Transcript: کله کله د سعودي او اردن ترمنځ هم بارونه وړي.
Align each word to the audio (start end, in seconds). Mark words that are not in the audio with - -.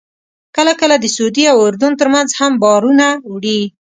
کله 0.55 0.73
کله 0.81 0.95
د 0.99 1.05
سعودي 1.15 1.43
او 1.53 1.57
اردن 1.67 1.93
ترمنځ 1.99 2.29
هم 2.39 2.53
بارونه 2.63 3.07
وړي. 3.31 3.61